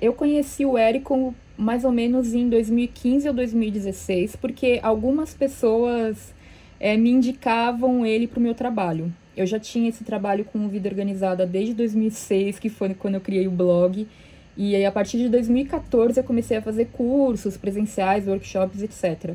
[0.00, 6.32] Eu conheci o Érico mais ou menos em 2015 ou 2016, porque algumas pessoas
[6.78, 9.12] é, me indicavam ele para o meu trabalho.
[9.36, 13.48] Eu já tinha esse trabalho com Vida Organizada desde 2006, que foi quando eu criei
[13.48, 14.06] o blog.
[14.56, 19.34] E aí, a partir de 2014, eu comecei a fazer cursos presenciais, workshops, etc.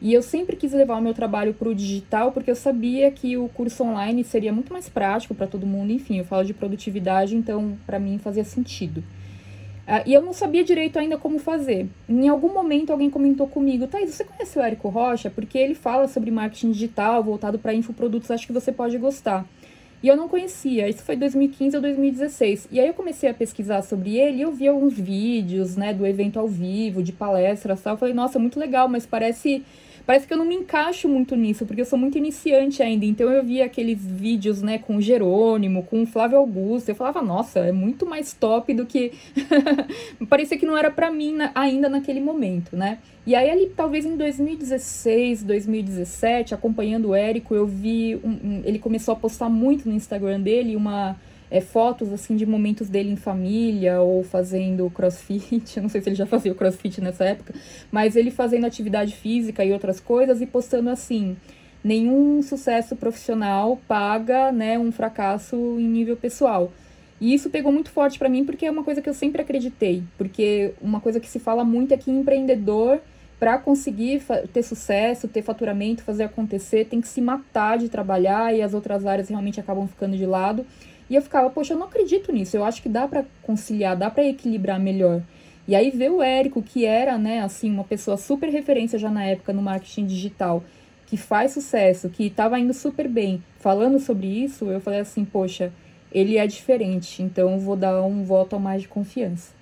[0.00, 3.36] E eu sempre quis levar o meu trabalho para o digital, porque eu sabia que
[3.36, 5.92] o curso online seria muito mais prático para todo mundo.
[5.92, 9.04] Enfim, eu falo de produtividade, então para mim fazia sentido.
[9.90, 11.88] Uh, e eu não sabia direito ainda como fazer.
[12.08, 15.28] Em algum momento alguém comentou comigo, Thaís, você conhece o Érico Rocha?
[15.28, 19.44] Porque ele fala sobre marketing digital voltado para infoprodutos, acho que você pode gostar.
[20.00, 22.68] E eu não conhecia, isso foi 2015 ou 2016.
[22.70, 26.06] E aí eu comecei a pesquisar sobre ele e eu vi alguns vídeos, né, do
[26.06, 27.94] evento ao vivo, de palestras e tal.
[27.94, 29.64] Eu falei, nossa, muito legal, mas parece
[30.06, 33.04] parece que eu não me encaixo muito nisso, porque eu sou muito iniciante ainda.
[33.04, 36.88] Então eu via aqueles vídeos, né, com o Jerônimo, com o Flávio Augusto.
[36.88, 39.12] Eu falava, nossa, é muito mais top do que.
[40.28, 42.98] Parecia que não era para mim na, ainda naquele momento, né?
[43.26, 48.16] E aí, ali, talvez em 2016, 2017, acompanhando o Érico, eu vi.
[48.24, 51.16] Um, ele começou a postar muito no Instagram dele uma
[51.50, 55.76] é, fotos assim de momentos dele em família ou fazendo crossfit.
[55.76, 57.54] Eu não sei se ele já fazia o crossfit nessa época,
[57.90, 61.36] mas ele fazendo atividade física e outras coisas e postando assim:
[61.82, 66.72] nenhum sucesso profissional paga né, um fracasso em nível pessoal.
[67.20, 70.02] E isso pegou muito forte para mim porque é uma coisa que eu sempre acreditei.
[70.16, 72.98] Porque uma coisa que se fala muito é que empreendedor,
[73.38, 78.62] para conseguir ter sucesso, ter faturamento, fazer acontecer, tem que se matar de trabalhar e
[78.62, 80.64] as outras áreas realmente acabam ficando de lado.
[81.10, 82.56] E eu ficava, poxa, eu não acredito nisso.
[82.56, 85.20] Eu acho que dá para conciliar, dá para equilibrar melhor.
[85.66, 89.24] E aí ver o Érico, que era, né, assim, uma pessoa super referência já na
[89.24, 90.62] época no marketing digital,
[91.06, 95.72] que faz sucesso, que estava indo super bem, falando sobre isso, eu falei assim, poxa,
[96.12, 99.52] ele é diferente, então vou dar um voto a mais de confiança.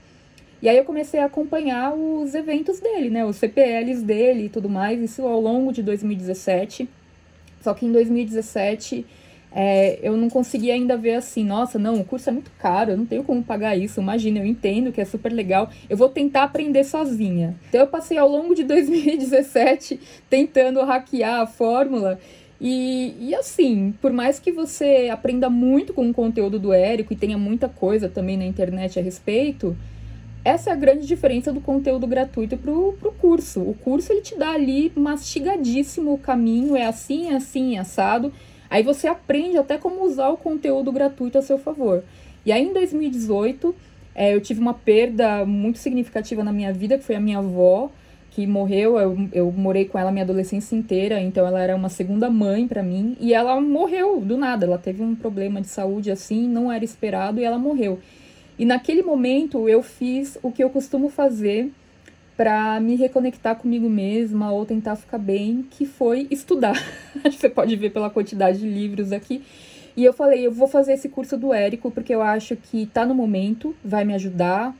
[0.60, 4.68] E aí eu comecei a acompanhar os eventos dele, né, os CPLs dele e tudo
[4.68, 6.88] mais, isso ao longo de 2017.
[7.60, 9.06] Só que em 2017
[9.50, 12.96] é, eu não conseguia ainda ver assim, nossa, não, o curso é muito caro, eu
[12.96, 14.00] não tenho como pagar isso.
[14.00, 17.56] Imagina, eu entendo que é super legal, eu vou tentar aprender sozinha.
[17.68, 22.18] Então eu passei ao longo de 2017 tentando hackear a fórmula.
[22.60, 27.16] E, e assim, por mais que você aprenda muito com o conteúdo do Érico e
[27.16, 29.76] tenha muita coisa também na internet a respeito,
[30.44, 33.60] essa é a grande diferença do conteúdo gratuito pro, pro curso.
[33.60, 38.32] O curso ele te dá ali mastigadíssimo o caminho, é assim, é assim, é assado.
[38.70, 42.02] Aí você aprende até como usar o conteúdo gratuito a seu favor.
[42.44, 43.74] E aí em 2018,
[44.14, 47.90] é, eu tive uma perda muito significativa na minha vida, que foi a minha avó,
[48.30, 48.98] que morreu.
[48.98, 52.82] Eu, eu morei com ela minha adolescência inteira, então ela era uma segunda mãe para
[52.82, 53.16] mim.
[53.20, 54.66] E ela morreu do nada.
[54.66, 57.98] Ela teve um problema de saúde assim, não era esperado, e ela morreu.
[58.58, 61.70] E naquele momento eu fiz o que eu costumo fazer
[62.38, 66.80] para me reconectar comigo mesma ou tentar ficar bem, que foi estudar.
[67.28, 69.42] Você pode ver pela quantidade de livros aqui.
[69.96, 73.04] E eu falei, eu vou fazer esse curso do Érico porque eu acho que tá
[73.04, 74.72] no momento, vai me ajudar.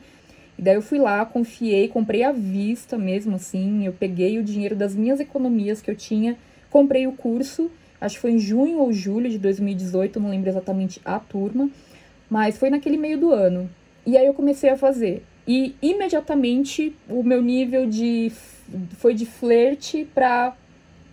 [0.57, 3.85] E daí eu fui lá, confiei, comprei à vista mesmo assim.
[3.85, 6.39] Eu peguei o dinheiro das minhas economias que eu tinha,
[6.71, 7.69] comprei o curso.
[8.01, 11.69] Acho que foi em junho ou julho de 2018, não lembro exatamente a turma,
[12.31, 13.69] mas foi naquele meio do ano.
[14.07, 15.25] E aí eu comecei a fazer.
[15.49, 18.31] E imediatamente o meu nível de
[18.99, 20.55] foi de flerte para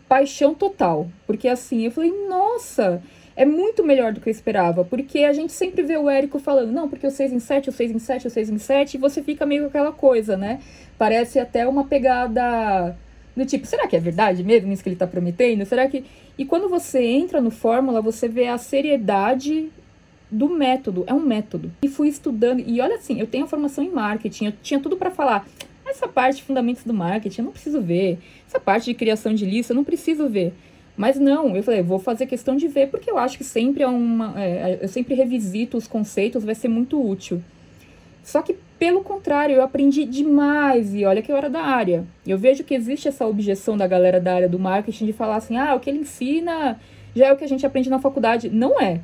[0.09, 3.01] paixão total, porque assim, eu falei: "Nossa,
[3.33, 6.71] é muito melhor do que eu esperava, porque a gente sempre vê o Érico falando,
[6.71, 8.97] não, porque o 6 em 7, o 6 em 7, o 6 em 7, e
[8.97, 10.59] você fica meio com aquela coisa, né?
[10.97, 12.97] Parece até uma pegada
[13.35, 15.65] do tipo, será que é verdade mesmo isso que ele tá prometendo?
[15.65, 16.05] Será que.
[16.37, 19.69] E quando você entra no Fórmula, você vê a seriedade
[20.29, 21.71] do método, é um método.
[21.83, 24.97] E fui estudando, e olha assim, eu tenho a formação em marketing, eu tinha tudo
[24.97, 25.47] para falar.
[25.85, 28.17] Essa parte de fundamentos do marketing eu não preciso ver.
[28.47, 30.53] Essa parte de criação de lista eu não preciso ver.
[30.97, 33.87] Mas não, eu falei, vou fazer questão de ver, porque eu acho que sempre é
[33.87, 34.33] uma.
[34.41, 37.41] É, eu sempre revisito os conceitos, vai ser muito útil.
[38.23, 42.05] Só que, pelo contrário, eu aprendi demais, e olha que eu era da área.
[42.25, 45.57] Eu vejo que existe essa objeção da galera da área do marketing de falar assim:
[45.57, 46.79] ah, o que ele ensina
[47.15, 48.49] já é o que a gente aprende na faculdade.
[48.49, 49.01] Não é.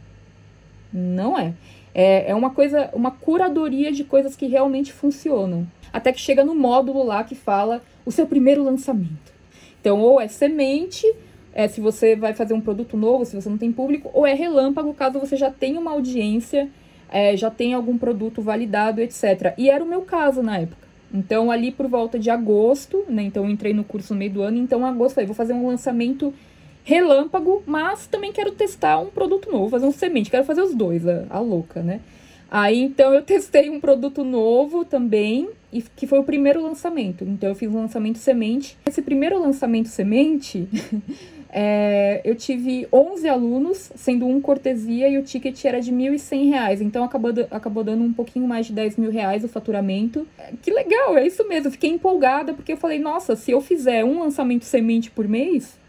[0.92, 1.54] Não é.
[1.94, 5.68] É, é uma coisa, uma curadoria de coisas que realmente funcionam.
[5.92, 9.32] Até que chega no módulo lá que fala o seu primeiro lançamento.
[9.80, 11.06] Então, ou é semente,
[11.54, 14.34] é se você vai fazer um produto novo, se você não tem público, ou é
[14.34, 16.70] relâmpago, caso você já tenha uma audiência,
[17.10, 19.54] é, já tenha algum produto validado, etc.
[19.58, 20.88] E era o meu caso na época.
[21.14, 23.24] Então, ali por volta de agosto, né?
[23.24, 25.52] Então, eu entrei no curso no meio do ano, então, em agosto, falei, vou fazer
[25.52, 26.34] um lançamento
[26.84, 31.08] relâmpago, mas também quero testar um produto novo, fazer um semente, quero fazer os dois,
[31.08, 32.02] a, a louca, né?
[32.50, 37.24] Aí então eu testei um produto novo também, e que foi o primeiro lançamento.
[37.24, 38.78] Então eu fiz um lançamento semente.
[38.86, 40.68] Esse primeiro lançamento semente,
[41.50, 46.82] é, eu tive 11 alunos, sendo um cortesia, e o ticket era de R$ 1.100.
[46.82, 50.28] Então acabou, acabou dando um pouquinho mais de 10 mil reais o faturamento.
[50.62, 51.72] Que legal, é isso mesmo.
[51.72, 55.80] fiquei empolgada porque eu falei, nossa, se eu fizer um lançamento semente por mês,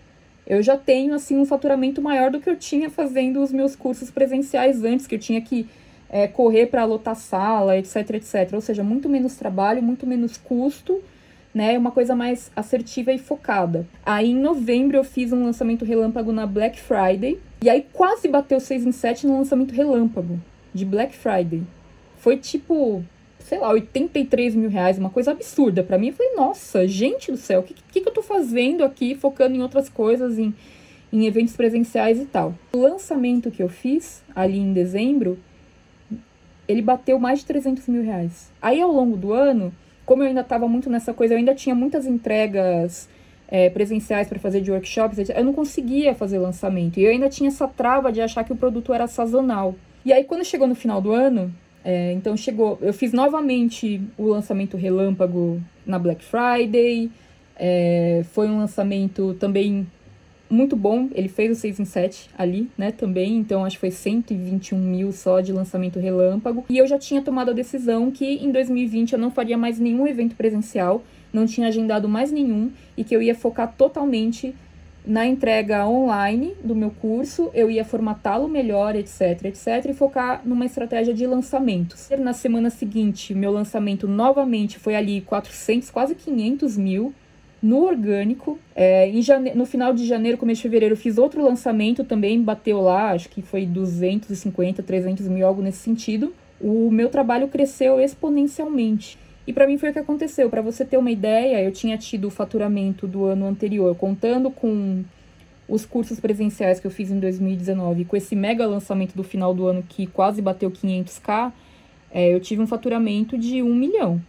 [0.52, 4.10] eu já tenho assim um faturamento maior do que eu tinha fazendo os meus cursos
[4.10, 5.66] presenciais antes, que eu tinha que
[6.10, 8.50] é, correr para lotar sala, etc, etc.
[8.52, 11.02] Ou seja, muito menos trabalho, muito menos custo,
[11.54, 11.78] né?
[11.78, 13.86] Uma coisa mais assertiva e focada.
[14.04, 17.40] Aí em novembro eu fiz um lançamento relâmpago na Black Friday.
[17.62, 20.38] E aí quase bateu 6 em 7 no lançamento relâmpago
[20.74, 21.62] de Black Friday.
[22.18, 23.02] Foi tipo,
[23.44, 26.08] sei lá, 83 mil reais, uma coisa absurda para mim.
[26.08, 29.54] Eu falei, nossa, gente do céu, o que, que, que eu tô fazendo aqui, focando
[29.54, 30.54] em outras coisas, em,
[31.12, 32.54] em eventos presenciais e tal.
[32.72, 35.38] O lançamento que eu fiz ali em dezembro
[36.66, 38.50] ele bateu mais de 300 mil reais.
[38.60, 39.72] Aí, ao longo do ano,
[40.04, 43.08] como eu ainda estava muito nessa coisa, eu ainda tinha muitas entregas
[43.48, 46.98] é, presenciais para fazer de workshops, eu não conseguia fazer lançamento.
[46.98, 49.74] E eu ainda tinha essa trava de achar que o produto era sazonal.
[50.04, 51.52] E aí, quando chegou no final do ano,
[51.84, 57.10] é, então chegou, eu fiz novamente o lançamento relâmpago na Black Friday.
[57.56, 59.86] É, foi um lançamento também
[60.48, 61.08] muito bom.
[61.14, 63.36] Ele fez o 6 em 7 ali, né, também.
[63.36, 66.64] Então, acho que foi 121 mil só de lançamento relâmpago.
[66.68, 70.06] E eu já tinha tomado a decisão que em 2020 eu não faria mais nenhum
[70.06, 71.02] evento presencial,
[71.32, 74.54] não tinha agendado mais nenhum e que eu ia focar totalmente
[75.04, 80.64] na entrega online do meu curso, eu ia formatá-lo melhor, etc, etc, e focar numa
[80.64, 82.08] estratégia de lançamentos.
[82.18, 87.12] Na semana seguinte, meu lançamento novamente foi ali 400, quase 500 mil,
[87.62, 88.58] no orgânico.
[88.74, 89.52] É, jane...
[89.54, 93.42] No final de janeiro, começo de fevereiro, fiz outro lançamento também, bateu lá, acho que
[93.42, 96.32] foi 250, 300 mil, algo nesse sentido.
[96.60, 99.18] O meu trabalho cresceu exponencialmente.
[99.46, 100.48] E para mim foi o que aconteceu.
[100.48, 105.04] Para você ter uma ideia, eu tinha tido o faturamento do ano anterior, contando com
[105.68, 109.66] os cursos presenciais que eu fiz em 2019, com esse mega lançamento do final do
[109.66, 111.52] ano que quase bateu 500k,
[112.10, 114.20] é, eu tive um faturamento de um milhão.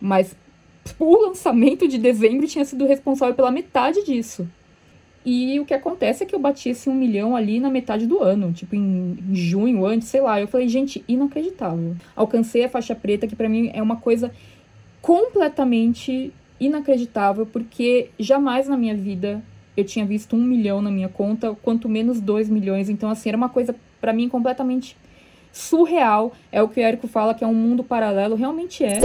[0.00, 0.36] Mas
[0.98, 4.48] o lançamento de dezembro tinha sido responsável pela metade disso.
[5.24, 8.20] E o que acontece é que eu bati esse um milhão ali na metade do
[8.20, 10.40] ano, tipo em junho, antes, sei lá.
[10.40, 11.94] Eu falei, gente, inacreditável.
[12.16, 14.32] Alcancei a faixa preta, que para mim é uma coisa
[15.02, 19.42] completamente inacreditável, porque jamais na minha vida
[19.76, 22.88] eu tinha visto um milhão na minha conta, quanto menos dois milhões.
[22.88, 24.96] Então, assim, era uma coisa para mim completamente
[25.52, 26.32] surreal.
[26.50, 29.00] É o que o Érico fala que é um mundo paralelo, realmente é.